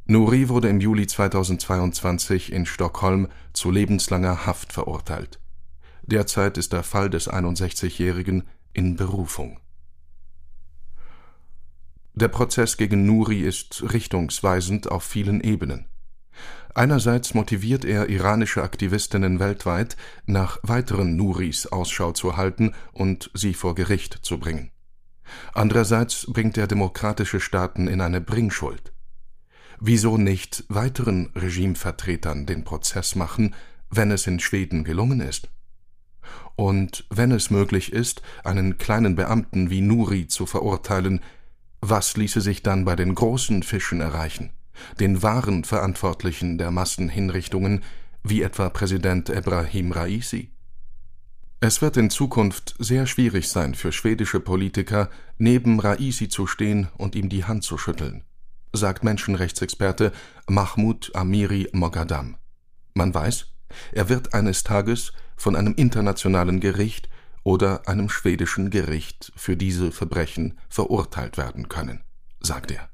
Nuri 0.06 0.50
wurde 0.50 0.68
im 0.68 0.80
Juli 0.80 1.06
2022 1.06 2.52
in 2.52 2.66
Stockholm 2.66 3.28
zu 3.54 3.70
lebenslanger 3.70 4.44
Haft 4.44 4.72
verurteilt. 4.72 5.40
Derzeit 6.02 6.58
ist 6.58 6.74
der 6.74 6.82
Fall 6.82 7.08
des 7.08 7.30
61-Jährigen 7.30 8.44
in 8.74 8.96
Berufung. 8.96 9.60
Der 12.12 12.28
Prozess 12.28 12.76
gegen 12.76 13.06
Nuri 13.06 13.40
ist 13.40 13.82
richtungsweisend 13.92 14.90
auf 14.90 15.02
vielen 15.04 15.40
Ebenen. 15.40 15.86
Einerseits 16.74 17.34
motiviert 17.34 17.84
er 17.84 18.08
iranische 18.08 18.62
Aktivistinnen 18.62 19.40
weltweit, 19.40 19.96
nach 20.26 20.58
weiteren 20.62 21.16
Nuris 21.16 21.66
Ausschau 21.66 22.12
zu 22.12 22.36
halten 22.36 22.74
und 22.92 23.30
sie 23.32 23.54
vor 23.54 23.74
Gericht 23.74 24.18
zu 24.22 24.38
bringen. 24.38 24.70
Andererseits 25.52 26.26
bringt 26.28 26.56
er 26.56 26.66
demokratische 26.66 27.40
Staaten 27.40 27.88
in 27.88 28.00
eine 28.00 28.20
Bringschuld. 28.20 28.92
Wieso 29.80 30.16
nicht 30.18 30.64
weiteren 30.68 31.30
Regimevertretern 31.34 32.46
den 32.46 32.64
Prozess 32.64 33.14
machen, 33.14 33.54
wenn 33.90 34.10
es 34.10 34.26
in 34.26 34.40
Schweden 34.40 34.84
gelungen 34.84 35.20
ist? 35.20 35.48
Und 36.56 37.04
wenn 37.10 37.32
es 37.32 37.50
möglich 37.50 37.92
ist, 37.92 38.22
einen 38.44 38.78
kleinen 38.78 39.16
Beamten 39.16 39.70
wie 39.70 39.80
Nuri 39.80 40.28
zu 40.28 40.46
verurteilen, 40.46 41.20
was 41.80 42.16
ließe 42.16 42.40
sich 42.40 42.62
dann 42.62 42.84
bei 42.84 42.96
den 42.96 43.14
großen 43.14 43.62
Fischen 43.62 44.00
erreichen? 44.00 44.50
den 45.00 45.22
wahren 45.22 45.64
Verantwortlichen 45.64 46.58
der 46.58 46.70
Massenhinrichtungen, 46.70 47.82
wie 48.22 48.42
etwa 48.42 48.70
Präsident 48.70 49.30
Ebrahim 49.30 49.92
Raisi. 49.92 50.50
Es 51.66 51.80
wird 51.80 51.96
in 51.96 52.10
Zukunft 52.10 52.74
sehr 52.78 53.06
schwierig 53.06 53.48
sein 53.48 53.74
für 53.74 53.90
schwedische 53.90 54.38
Politiker, 54.38 55.08
neben 55.38 55.80
Raisi 55.80 56.28
zu 56.28 56.46
stehen 56.46 56.88
und 56.98 57.14
ihm 57.14 57.30
die 57.30 57.46
Hand 57.46 57.64
zu 57.64 57.78
schütteln, 57.78 58.22
sagt 58.74 59.02
Menschenrechtsexperte 59.02 60.12
Mahmoud 60.46 61.12
Amiri 61.14 61.70
Mogadam. 61.72 62.36
Man 62.92 63.14
weiß, 63.14 63.46
er 63.92 64.10
wird 64.10 64.34
eines 64.34 64.62
Tages 64.62 65.14
von 65.36 65.56
einem 65.56 65.72
internationalen 65.72 66.60
Gericht 66.60 67.08
oder 67.44 67.88
einem 67.88 68.10
schwedischen 68.10 68.68
Gericht 68.68 69.32
für 69.34 69.56
diese 69.56 69.90
Verbrechen 69.90 70.58
verurteilt 70.68 71.38
werden 71.38 71.70
können, 71.70 72.04
sagt 72.40 72.72
er. 72.72 72.90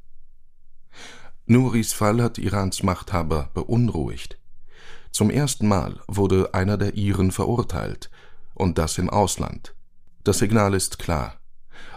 Nuris 1.47 1.93
Fall 1.93 2.23
hat 2.23 2.39
Irans 2.39 2.85
Machthaber 2.85 3.51
beunruhigt. 3.53 4.39
Zum 5.11 5.29
ersten 5.29 5.67
Mal 5.67 5.99
wurde 6.07 6.55
einer 6.55 6.79
der 6.79 6.95
Iren 6.95 7.33
verurteilt, 7.33 8.11
und 8.61 8.79
das 8.79 8.99
im 8.99 9.11
Ausland. 9.11 9.75
Das 10.23 10.39
Signal 10.39 10.75
ist 10.75 10.99
klar. 10.99 11.41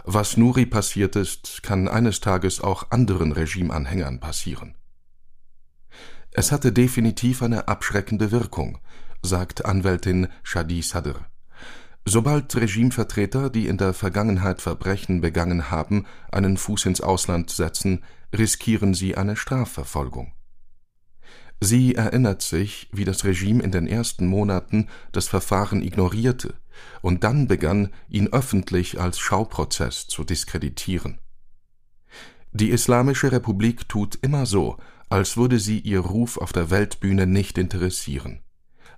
Was 0.04 0.36
Nuri 0.36 0.66
passiert 0.66 1.14
ist, 1.14 1.62
kann 1.62 1.88
eines 1.88 2.20
Tages 2.20 2.60
auch 2.60 2.90
anderen 2.90 3.32
Regimeanhängern 3.32 4.18
passieren. 4.18 4.74
Es 6.30 6.50
hatte 6.50 6.72
definitiv 6.72 7.42
eine 7.42 7.68
abschreckende 7.68 8.32
Wirkung, 8.32 8.78
sagt 9.22 9.64
Anwältin 9.64 10.28
Shadi 10.42 10.82
Sadr. 10.82 11.26
Sobald 12.04 12.54
Regimevertreter, 12.54 13.48
die 13.48 13.66
in 13.66 13.78
der 13.78 13.94
Vergangenheit 13.94 14.60
Verbrechen 14.60 15.20
begangen 15.20 15.70
haben, 15.70 16.06
einen 16.30 16.58
Fuß 16.58 16.86
ins 16.86 17.00
Ausland 17.00 17.50
setzen, 17.50 18.04
riskieren 18.36 18.92
sie 18.92 19.16
eine 19.16 19.36
Strafverfolgung. 19.36 20.32
Sie 21.60 21.94
erinnert 21.94 22.42
sich, 22.42 22.88
wie 22.92 23.04
das 23.04 23.24
Regime 23.24 23.62
in 23.62 23.72
den 23.72 23.86
ersten 23.86 24.26
Monaten 24.26 24.88
das 25.12 25.28
Verfahren 25.28 25.82
ignorierte 25.82 26.54
und 27.00 27.24
dann 27.24 27.48
begann, 27.48 27.90
ihn 28.08 28.32
öffentlich 28.32 29.00
als 29.00 29.18
Schauprozess 29.18 30.06
zu 30.06 30.24
diskreditieren. 30.24 31.18
Die 32.52 32.70
Islamische 32.70 33.32
Republik 33.32 33.88
tut 33.88 34.16
immer 34.22 34.46
so, 34.46 34.76
als 35.08 35.36
würde 35.36 35.58
sie 35.58 35.78
ihr 35.78 36.00
Ruf 36.00 36.38
auf 36.38 36.52
der 36.52 36.70
Weltbühne 36.70 37.26
nicht 37.26 37.58
interessieren 37.58 38.44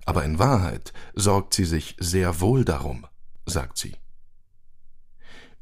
aber 0.07 0.23
in 0.23 0.39
Wahrheit 0.39 0.93
sorgt 1.15 1.53
sie 1.53 1.65
sich 1.65 1.97
sehr 1.99 2.39
wohl 2.39 2.63
darum, 2.63 3.05
sagt 3.45 3.77
sie. 3.77 3.93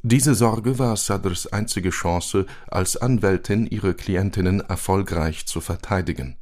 Diese 0.04 0.36
Sorge 0.36 0.78
war 0.78 0.96
Sadrs 0.98 1.48
einzige 1.48 1.90
Chance, 1.90 2.46
als 2.68 2.96
Anwältin 2.96 3.66
ihre 3.66 3.96
Klientinnen 3.96 4.60
erfolgreich 4.60 5.48
zu 5.48 5.62
verteidigen. 5.62 6.38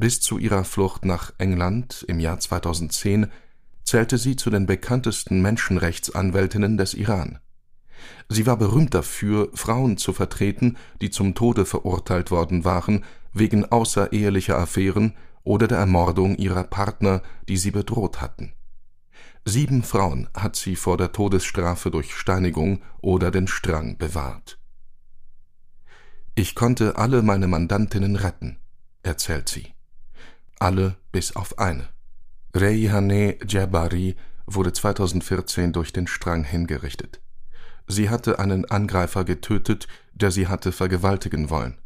Bis 0.00 0.20
zu 0.20 0.38
ihrer 0.38 0.62
Flucht 0.62 1.04
nach 1.04 1.32
England 1.38 2.04
im 2.06 2.20
Jahr 2.20 2.38
2010 2.38 3.26
zählte 3.82 4.16
sie 4.16 4.36
zu 4.36 4.48
den 4.48 4.64
bekanntesten 4.64 5.42
Menschenrechtsanwältinnen 5.42 6.76
des 6.76 6.94
Iran. 6.94 7.40
Sie 8.28 8.46
war 8.46 8.56
berühmt 8.58 8.94
dafür, 8.94 9.50
Frauen 9.54 9.96
zu 9.96 10.12
vertreten, 10.12 10.76
die 11.00 11.10
zum 11.10 11.34
Tode 11.34 11.66
verurteilt 11.66 12.30
worden 12.30 12.64
waren, 12.64 13.04
wegen 13.32 13.64
außerehelicher 13.64 14.56
Affären 14.56 15.14
oder 15.42 15.66
der 15.66 15.78
Ermordung 15.78 16.36
ihrer 16.36 16.62
Partner, 16.62 17.20
die 17.48 17.56
sie 17.56 17.72
bedroht 17.72 18.20
hatten. 18.20 18.52
Sieben 19.44 19.82
Frauen 19.82 20.28
hat 20.32 20.54
sie 20.54 20.76
vor 20.76 20.96
der 20.96 21.10
Todesstrafe 21.10 21.90
durch 21.90 22.14
Steinigung 22.14 22.82
oder 23.00 23.32
den 23.32 23.48
Strang 23.48 23.98
bewahrt. 23.98 24.60
Ich 26.36 26.54
konnte 26.54 26.98
alle 26.98 27.22
meine 27.22 27.48
Mandantinnen 27.48 28.14
retten, 28.14 28.58
erzählt 29.02 29.48
sie. 29.48 29.72
Alle 30.58 30.96
bis 31.12 31.36
auf 31.36 31.58
eine. 31.58 31.88
Reyhaneh 32.54 33.38
Jabari 33.46 34.16
wurde 34.46 34.72
2014 34.72 35.72
durch 35.72 35.92
den 35.92 36.06
Strang 36.06 36.44
hingerichtet. 36.44 37.20
Sie 37.86 38.10
hatte 38.10 38.38
einen 38.38 38.64
Angreifer 38.64 39.24
getötet, 39.24 39.86
der 40.12 40.30
sie 40.30 40.48
hatte 40.48 40.72
vergewaltigen 40.72 41.48
wollen. 41.50 41.78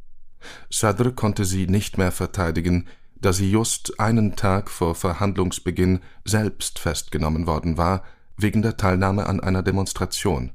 Sadr 0.71 1.12
konnte 1.12 1.45
sie 1.45 1.67
nicht 1.67 1.99
mehr 1.99 2.12
verteidigen, 2.12 2.88
da 3.14 3.33
sie 3.33 3.50
just 3.50 4.00
einen 4.00 4.35
Tag 4.37 4.71
vor 4.71 4.95
Verhandlungsbeginn 4.95 6.00
selbst 6.25 6.79
festgenommen 6.79 7.47
worden 7.47 7.76
war, 7.76 8.02
wegen 8.37 8.62
der 8.62 8.76
Teilnahme 8.76 9.26
an 9.26 9.41
einer 9.41 9.62
Demonstration, 9.62 10.52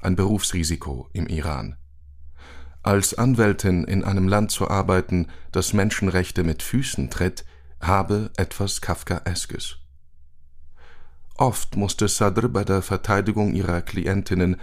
ein 0.00 0.14
Berufsrisiko 0.14 1.08
im 1.12 1.26
Iran. 1.26 1.76
Als 2.82 3.14
Anwältin 3.14 3.84
in 3.84 4.04
einem 4.04 4.28
Land 4.28 4.50
zu 4.50 4.68
arbeiten, 4.68 5.28
das 5.50 5.72
Menschenrechte 5.72 6.44
mit 6.44 6.62
Füßen 6.62 7.10
tritt, 7.10 7.44
habe 7.86 8.30
etwas 8.36 8.80
Kafkaeskes. 8.80 9.76
Oft 11.36 11.76
musste 11.76 12.08
Sadr 12.08 12.48
bei 12.48 12.64
der 12.64 12.82
Verteidigung 12.82 13.54
ihrer 13.54 13.82
Klientinnen 13.82 14.60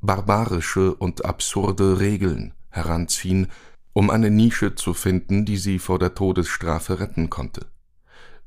barbarische 0.00 0.94
und 0.94 1.24
absurde 1.24 2.00
Regeln 2.00 2.54
heranziehen, 2.70 3.48
um 3.92 4.10
eine 4.10 4.30
Nische 4.30 4.74
zu 4.74 4.94
finden, 4.94 5.44
die 5.44 5.56
sie 5.56 5.78
vor 5.78 5.98
der 5.98 6.14
Todesstrafe 6.14 7.00
retten 7.00 7.30
konnte. 7.30 7.66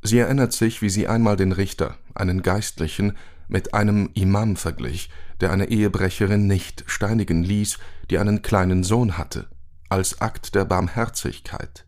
Sie 0.01 0.19
erinnert 0.19 0.53
sich, 0.53 0.81
wie 0.81 0.89
sie 0.89 1.07
einmal 1.07 1.35
den 1.35 1.51
Richter, 1.51 1.97
einen 2.13 2.43
Geistlichen, 2.43 3.17
mit 3.47 3.73
einem 3.73 4.09
Imam 4.13 4.55
verglich, 4.55 5.09
der 5.39 5.51
eine 5.51 5.69
Ehebrecherin 5.69 6.47
nicht 6.47 6.83
steinigen 6.87 7.43
ließ, 7.43 7.79
die 8.09 8.17
einen 8.17 8.41
kleinen 8.41 8.83
Sohn 8.83 9.17
hatte, 9.17 9.47
als 9.89 10.21
Akt 10.21 10.53
der 10.55 10.65
Barmherzigkeit. 10.65 11.86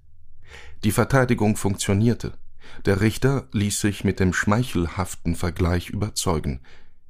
Die 0.83 0.91
Verteidigung 0.91 1.57
funktionierte. 1.57 2.33
Der 2.85 3.01
Richter 3.01 3.47
ließ 3.51 3.81
sich 3.81 4.03
mit 4.03 4.19
dem 4.19 4.33
schmeichelhaften 4.33 5.35
Vergleich 5.35 5.89
überzeugen. 5.89 6.61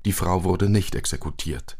Die 0.06 0.14
Frau 0.14 0.44
wurde 0.44 0.70
nicht 0.70 0.96
exekutiert. 0.96 1.78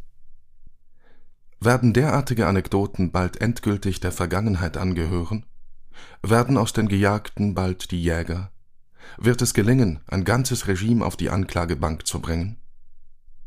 Werden 1.60 1.94
derartige 1.94 2.48
Anekdoten 2.48 3.12
bald 3.12 3.42
endgültig 3.42 4.00
der 4.00 4.12
Vergangenheit 4.12 4.78
angehören? 4.78 5.46
Werden 6.22 6.58
aus 6.58 6.74
den 6.74 6.88
Gejagten 6.88 7.56
bald 7.56 7.92
die 7.92 8.02
Jäger? 8.02 8.52
Wird 9.18 9.42
es 9.42 9.54
gelingen, 9.54 10.00
ein 10.08 10.24
ganzes 10.24 10.68
Regime 10.68 11.06
auf 11.06 11.18
die 11.18 11.30
Anklagebank 11.30 12.06
zu 12.06 12.22
bringen? 12.22 12.58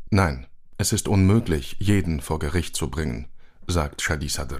Nein, 0.09 0.45
es 0.77 0.91
ist 0.91 1.07
unmöglich, 1.07 1.77
jeden 1.79 2.19
vor 2.19 2.39
Gericht 2.39 2.75
zu 2.75 2.89
bringen, 2.89 3.29
sagt 3.67 4.01
Shadi 4.01 4.29
Sadr. 4.29 4.59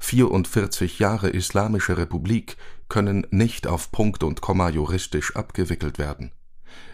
44 0.00 0.98
Jahre 0.98 1.30
Islamische 1.30 1.96
Republik 1.96 2.56
können 2.88 3.26
nicht 3.30 3.66
auf 3.66 3.90
Punkt 3.90 4.22
und 4.22 4.40
Komma 4.40 4.68
juristisch 4.68 5.36
abgewickelt 5.36 5.98
werden. 5.98 6.32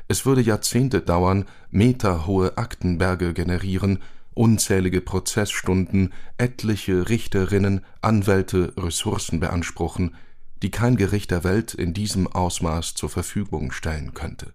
Es 0.08 0.24
würde 0.24 0.40
Jahrzehnte 0.40 1.00
dauern, 1.02 1.44
meterhohe 1.70 2.56
Aktenberge 2.56 3.34
generieren, 3.34 3.98
unzählige 4.32 5.00
Prozessstunden, 5.00 6.14
etliche 6.38 7.08
Richterinnen, 7.08 7.84
Anwälte, 8.00 8.72
Ressourcen 8.76 9.40
beanspruchen, 9.40 10.14
die 10.62 10.70
kein 10.70 10.96
Gericht 10.96 11.30
der 11.30 11.44
Welt 11.44 11.74
in 11.74 11.92
diesem 11.92 12.26
Ausmaß 12.26 12.94
zur 12.94 13.10
Verfügung 13.10 13.72
stellen 13.72 14.14
könnte. 14.14 14.54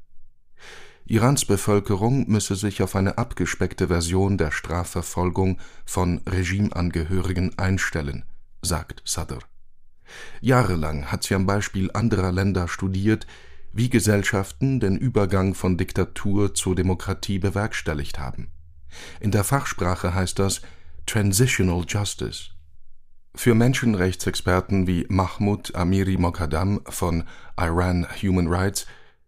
Irans 1.06 1.46
Bevölkerung 1.46 2.30
müsse 2.30 2.56
sich 2.56 2.82
auf 2.82 2.96
eine 2.96 3.18
abgespeckte 3.18 3.88
Version 3.88 4.38
der 4.38 4.52
Strafverfolgung 4.52 5.60
von 5.86 6.22
Regimeangehörigen 6.26 7.58
einstellen, 7.58 8.24
sagt 8.62 9.02
Sadr. 9.06 9.40
Jahrelang 10.40 11.12
hat 11.12 11.24
sie 11.24 11.36
am 11.36 11.46
Beispiel 11.46 11.92
anderer 11.94 12.32
Länder 12.32 12.68
studiert, 12.68 13.28
wie 13.74 13.90
Gesellschaften 13.90 14.80
den 14.80 14.98
Übergang 14.98 15.56
von 15.56 15.78
Diktatur 15.78 16.54
zur 16.54 16.76
Demokratie 16.76 17.40
bewerkstelligt 17.40 18.20
haben. 18.20 18.52
In 19.20 19.32
der 19.32 19.44
Fachsprache 19.44 20.14
heißt 20.14 20.40
das 20.40 20.62
Transitional 21.06 21.84
Justice. 21.88 22.52
Für 23.36 23.56
Menschenrechtsexperten 23.56 24.86
wie 24.86 25.06
Mahmoud 25.10 25.74
Amiri 25.76 26.18
Mokaddam 26.18 26.82
von 26.88 27.24
Iran 27.58 28.08
Human 28.22 28.48
Rights 28.48 28.86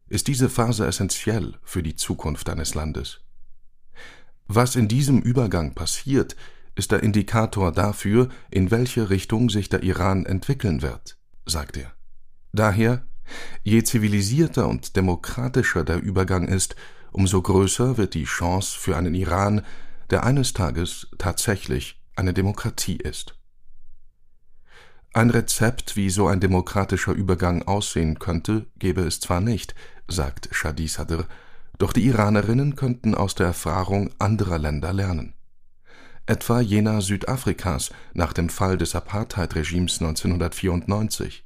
ist 0.07 0.27
diese 0.27 0.49
Phase 0.49 0.85
essentiell 0.85 1.55
für 1.63 1.83
die 1.83 1.95
Zukunft 1.95 2.49
eines 2.49 2.75
Landes. 2.75 3.21
Was 4.47 4.75
in 4.75 4.87
diesem 4.87 5.21
Übergang 5.21 5.73
passiert, 5.73 6.35
ist 6.75 6.91
der 6.91 7.01
Indikator 7.01 7.71
dafür, 7.71 8.29
in 8.51 8.69
welche 8.69 9.09
Richtung 9.09 9.49
sich 9.49 9.69
der 9.69 9.83
Iran 9.83 10.25
entwickeln 10.25 10.81
wird, 10.81 11.17
sagt 11.45 11.77
er. 11.77 11.93
Daher, 12.51 13.05
je 13.63 13.81
zivilisierter 13.83 14.67
und 14.67 14.95
demokratischer 14.95 15.83
der 15.83 16.01
Übergang 16.01 16.47
ist, 16.47 16.75
umso 17.11 17.41
größer 17.41 17.97
wird 17.97 18.13
die 18.13 18.25
Chance 18.25 18.77
für 18.77 18.97
einen 18.97 19.15
Iran, 19.15 19.61
der 20.09 20.23
eines 20.23 20.53
Tages 20.53 21.07
tatsächlich 21.17 22.01
eine 22.15 22.33
Demokratie 22.33 22.97
ist. 22.97 23.35
Ein 25.15 25.29
Rezept, 25.29 25.95
wie 25.95 26.09
so 26.09 26.27
ein 26.27 26.41
demokratischer 26.41 27.13
Übergang 27.13 27.63
aussehen 27.63 28.19
könnte, 28.19 28.65
gäbe 28.77 28.99
es 28.99 29.21
zwar 29.21 29.39
nicht, 29.39 29.73
sagt 30.09 30.49
Shadi 30.51 30.89
Sadr, 30.89 31.25
doch 31.77 31.93
die 31.93 32.05
Iranerinnen 32.05 32.75
könnten 32.75 33.15
aus 33.15 33.33
der 33.33 33.45
Erfahrung 33.45 34.09
anderer 34.19 34.59
Länder 34.59 34.91
lernen. 34.91 35.33
Etwa 36.25 36.59
jener 36.59 36.99
Südafrikas 36.99 37.91
nach 38.13 38.33
dem 38.33 38.49
Fall 38.49 38.77
des 38.77 38.93
Apartheid-Regimes 38.93 40.01
1994. 40.01 41.45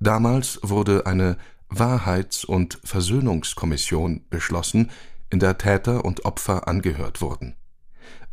Damals 0.00 0.58
wurde 0.64 1.06
eine 1.06 1.36
Wahrheits- 1.68 2.44
und 2.44 2.80
Versöhnungskommission 2.82 4.24
beschlossen, 4.30 4.90
in 5.30 5.38
der 5.38 5.58
Täter 5.58 6.04
und 6.04 6.24
Opfer 6.24 6.66
angehört 6.66 7.20
wurden. 7.20 7.54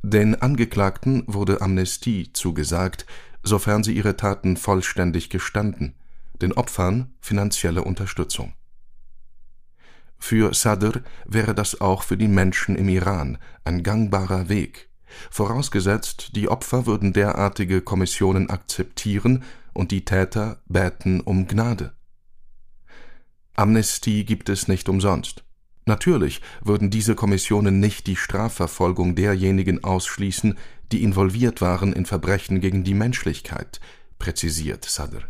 Den 0.02 0.41
Angeklagten 0.41 1.24
wurde 1.28 1.62
Amnestie 1.62 2.34
zugesagt, 2.34 3.06
sofern 3.48 3.84
sie 3.84 3.94
ihre 3.94 4.16
Taten 4.16 4.58
vollständig 4.58 5.30
gestanden, 5.30 5.96
den 6.42 6.54
Opfern 6.54 7.14
finanzielle 7.20 7.84
Unterstützung. 7.84 8.54
Für 10.20 10.54
Sadr 10.54 11.02
wäre 11.26 11.56
das 11.56 11.82
auch 11.82 12.04
für 12.04 12.18
die 12.18 12.28
Menschen 12.28 12.76
im 12.76 12.90
Iran 12.90 13.38
ein 13.64 13.84
gangbarer 13.84 14.50
Weg, 14.50 14.90
vorausgesetzt, 15.30 16.36
die 16.36 16.50
Opfer 16.50 16.86
würden 16.86 17.14
derartige 17.14 17.82
Kommissionen 17.82 18.50
akzeptieren 18.50 19.44
und 19.74 19.92
die 19.92 20.06
Täter 20.06 20.62
bäten 20.68 21.22
um 21.22 21.48
Gnade. 21.48 21.94
Amnestie 23.56 24.26
gibt 24.26 24.50
es 24.50 24.68
nicht 24.68 24.90
umsonst. 24.90 25.44
Natürlich 25.86 26.42
würden 26.62 26.90
diese 26.90 27.16
Kommissionen 27.16 27.80
nicht 27.80 28.08
die 28.08 28.18
Strafverfolgung 28.18 29.16
derjenigen 29.16 29.84
ausschließen, 29.84 30.58
die 30.91 31.04
involviert 31.04 31.62
waren 31.62 31.93
in 31.93 32.06
Verbrechen 32.06 32.62
gegen 32.62 32.84
die 32.84 32.93
Menschlichkeit, 32.93 33.80
präzisiert 34.19 34.86
Sadr. 34.86 35.23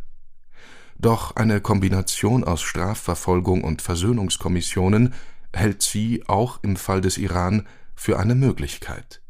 Doch 1.00 1.36
eine 1.36 1.62
Kombination 1.62 2.44
aus 2.44 2.62
Strafverfolgung 2.62 3.64
und 3.64 3.82
Versöhnungskommissionen 3.82 5.14
hält 5.54 5.82
sie 5.82 6.24
auch 6.28 6.64
im 6.64 6.76
Fall 6.76 7.02
des 7.02 7.18
Iran 7.18 7.68
für 7.96 8.20
eine 8.20 8.36
Möglichkeit. 8.36 9.22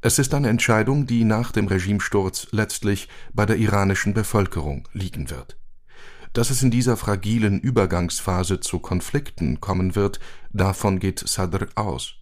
Es 0.00 0.18
ist 0.18 0.32
eine 0.32 0.48
Entscheidung, 0.48 1.06
die 1.06 1.24
nach 1.24 1.50
dem 1.50 1.66
Regimesturz 1.66 2.48
letztlich 2.52 3.08
bei 3.32 3.46
der 3.46 3.56
iranischen 3.56 4.14
Bevölkerung 4.14 4.88
liegen 4.92 5.28
wird. 5.28 5.58
Dass 6.32 6.50
es 6.50 6.62
in 6.62 6.70
dieser 6.70 6.96
fragilen 6.96 7.58
Übergangsphase 7.58 8.60
zu 8.60 8.78
Konflikten 8.78 9.60
kommen 9.60 9.96
wird, 9.96 10.20
davon 10.50 11.00
geht 11.00 11.18
Sadr 11.18 11.66
aus. 11.74 12.14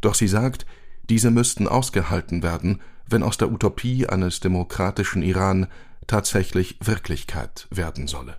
Doch 0.00 0.14
sie 0.14 0.28
sagt, 0.28 0.64
diese 1.08 1.30
müssten 1.30 1.68
ausgehalten 1.68 2.42
werden, 2.42 2.80
wenn 3.06 3.22
aus 3.22 3.38
der 3.38 3.50
Utopie 3.50 4.06
eines 4.06 4.40
demokratischen 4.40 5.22
Iran 5.22 5.66
tatsächlich 6.06 6.78
Wirklichkeit 6.80 7.66
werden 7.70 8.06
solle. 8.06 8.36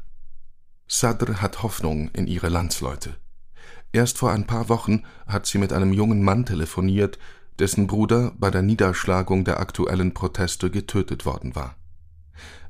Sadr 0.88 1.42
hat 1.42 1.64
Hoffnung 1.64 2.10
in 2.10 2.28
ihre 2.28 2.50
Landsleute. 2.50 3.16
Erst 3.92 4.18
vor 4.18 4.32
ein 4.32 4.48
paar 4.48 4.70
Wochen 4.70 5.04
hat 5.28 5.46
sie 5.46 5.58
mit 5.58 5.72
einem 5.72 5.94
jungen 5.94 6.24
Mann 6.24 6.46
telefoniert, 6.46 7.20
dessen 7.60 7.88
Bruder 7.88 8.34
bei 8.38 8.50
der 8.50 8.64
Niederschlagung 8.64 9.46
der 9.46 9.60
aktuellen 9.60 10.14
Proteste 10.14 10.72
getötet 10.72 11.26
worden 11.26 11.56
war. 11.56 11.76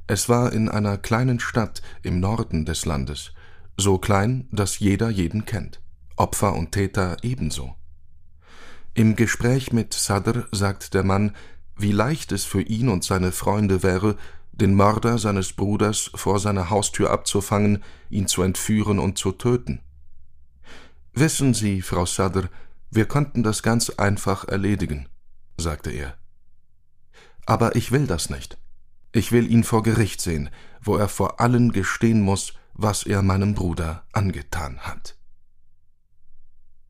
Es 0.05 0.27
war 0.27 0.51
in 0.51 0.67
einer 0.67 0.97
kleinen 0.97 1.39
Stadt 1.39 1.81
im 2.01 2.19
Norden 2.19 2.65
des 2.65 2.85
Landes, 2.85 3.31
so 3.77 3.97
klein, 3.97 4.47
dass 4.51 4.79
jeder 4.79 5.09
jeden 5.09 5.45
kennt, 5.45 5.81
Opfer 6.17 6.53
und 6.55 6.73
Täter 6.73 7.17
ebenso. 7.23 7.75
Im 8.95 9.15
Gespräch 9.15 9.73
mit 9.73 9.93
Sadr 9.93 10.47
sagt 10.51 10.93
der 10.93 11.03
Mann, 11.03 11.35
wie 11.75 11.91
leicht 11.91 12.31
es 12.31 12.45
für 12.45 12.61
ihn 12.61 12.89
und 12.89 13.03
seine 13.03 13.31
Freunde 13.31 13.81
wäre, 13.81 14.17
den 14.51 14.75
Mörder 14.75 15.17
seines 15.17 15.53
Bruders 15.53 16.11
vor 16.13 16.39
seiner 16.39 16.69
Haustür 16.69 17.09
abzufangen, 17.09 17.83
ihn 18.11 18.27
zu 18.27 18.43
entführen 18.43 18.99
und 18.99 19.17
zu 19.17 19.31
töten. 19.31 19.81
Wissen 21.13 21.55
Sie, 21.55 21.81
Frau 21.81 22.05
Sadr, 22.05 22.49
wir 22.91 23.07
könnten 23.07 23.41
das 23.41 23.63
ganz 23.63 23.89
einfach 23.89 24.47
erledigen, 24.47 25.09
sagte 25.57 25.89
er. 25.89 26.15
Aber 27.47 27.75
ich 27.75 27.91
will 27.91 28.05
das 28.05 28.29
nicht. 28.29 28.59
Ich 29.11 29.31
will 29.31 29.49
ihn 29.51 29.63
vor 29.63 29.81
Gericht 29.81 30.21
sehen, 30.21 30.51
wo 30.81 30.97
er 30.97 31.09
vor 31.09 31.39
allen 31.39 31.71
gestehen 31.71 32.21
muss, 32.21 32.53
was 32.73 33.03
er 33.03 33.23
meinem 33.23 33.55
Bruder 33.55 34.05
angetan 34.11 34.79
hat. 34.79 35.15